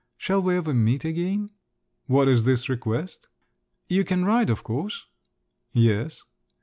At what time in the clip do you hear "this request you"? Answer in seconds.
2.43-4.03